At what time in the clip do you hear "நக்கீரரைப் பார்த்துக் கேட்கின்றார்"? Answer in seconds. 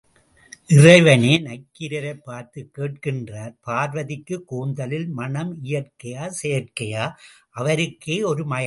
1.37-3.55